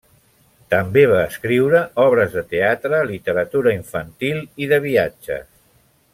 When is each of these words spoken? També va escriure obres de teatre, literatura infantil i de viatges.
També 0.73 1.03
va 1.11 1.19
escriure 1.25 1.81
obres 2.05 2.33
de 2.39 2.43
teatre, 2.55 3.03
literatura 3.13 3.75
infantil 3.81 4.41
i 4.65 4.71
de 4.73 4.81
viatges. 4.89 5.47